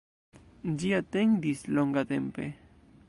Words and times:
Ĝi 0.83 0.93
atendis 0.99 1.61
longatempe. 1.81 2.49